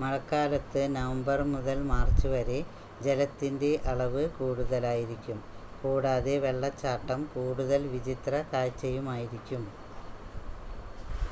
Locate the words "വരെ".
2.28-2.56